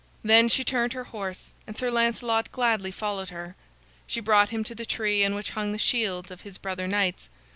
[0.23, 3.55] Then she turned her horse, and Sir Lancelot gladly followed her.
[4.07, 7.29] She brought him to the tree on which hung the shields of his brother knights.